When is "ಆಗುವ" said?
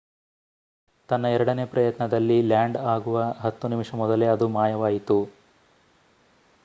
2.77-3.17